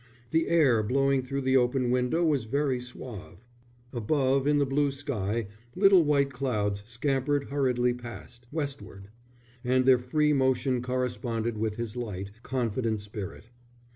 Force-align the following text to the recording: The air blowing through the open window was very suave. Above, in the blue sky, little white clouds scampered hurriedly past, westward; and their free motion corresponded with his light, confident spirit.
The 0.31 0.47
air 0.47 0.81
blowing 0.81 1.21
through 1.21 1.41
the 1.41 1.57
open 1.57 1.91
window 1.91 2.25
was 2.25 2.45
very 2.45 2.79
suave. 2.79 3.45
Above, 3.93 4.47
in 4.47 4.57
the 4.57 4.65
blue 4.65 4.89
sky, 4.89 5.45
little 5.75 6.03
white 6.03 6.31
clouds 6.33 6.81
scampered 6.87 7.49
hurriedly 7.51 7.93
past, 7.93 8.47
westward; 8.51 9.09
and 9.63 9.85
their 9.85 9.99
free 9.99 10.33
motion 10.33 10.81
corresponded 10.81 11.55
with 11.55 11.75
his 11.75 11.95
light, 11.95 12.31
confident 12.41 12.99
spirit. 12.99 13.51